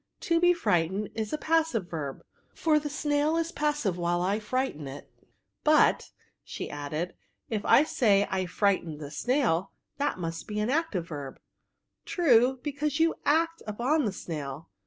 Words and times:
To 0.21 0.39
be 0.39 0.51
frightened 0.51 1.09
is 1.13 1.31
a 1.31 1.37
passive 1.37 1.87
verb, 1.87 2.23
for 2.55 2.79
the 2.79 2.89
snail 2.89 3.37
is 3.37 3.51
passive 3.51 3.99
while 3.99 4.19
I 4.23 4.39
frighten 4.39 4.87
it; 4.87 5.11
but," 5.63 6.09
added 6.71 7.13
she," 7.13 7.49
if 7.55 7.63
I 7.65 7.83
say 7.83 8.27
I 8.31 8.47
frighten 8.47 8.97
the 8.97 9.11
snail, 9.11 9.73
that 9.97 10.17
must 10.17 10.47
be 10.47 10.59
an 10.59 10.71
active 10.71 11.07
verb."" 11.07 11.39
True, 12.13 12.59
because 12.63 12.99
you 12.99 13.13
act 13.27 13.61
upon 13.67 14.05
the 14.05 14.11
snail. 14.11 14.69